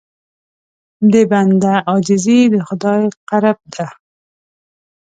[1.11, 3.87] د بنده عاجزي د خدای قرب ده.